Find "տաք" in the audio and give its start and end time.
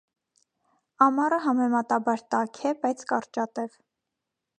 2.37-2.61